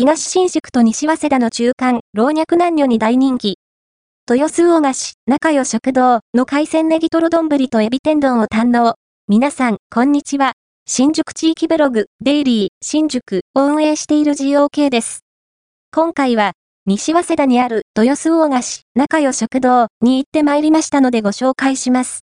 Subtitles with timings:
[0.00, 3.58] 東新宿と西早稲田の中間、老若男女に大人気。
[4.30, 8.94] 豊洲大菓子、中代食堂の海鮮ネギトロ丼とエビ天丼を堪能。
[9.28, 10.54] 皆さん、こんにちは。
[10.86, 15.20] 新宿地域ブログ、デイリー、新宿を運営している GOK です。
[15.94, 16.52] 今回は、
[16.86, 22.18] 西早稲田にある豊洲大菓子、中代食堂に行って参りましたのでご紹介します。